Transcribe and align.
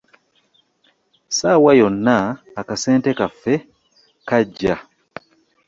Ssaawa 1.29 1.71
yonna 1.79 2.15
akasente 2.59 3.09
kaffe 3.19 3.53
kajja. 4.27 4.75